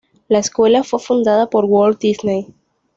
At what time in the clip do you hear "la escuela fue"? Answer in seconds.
0.27-0.97